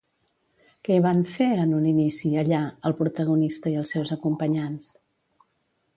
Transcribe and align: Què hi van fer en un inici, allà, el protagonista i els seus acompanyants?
Què 0.87 0.95
hi 0.95 1.01
van 1.05 1.19
fer 1.33 1.49
en 1.65 1.75
un 1.81 1.85
inici, 1.91 2.31
allà, 2.45 2.63
el 2.91 2.97
protagonista 3.03 3.75
i 3.77 3.77
els 3.83 3.95
seus 3.97 4.15
acompanyants? 4.19 4.93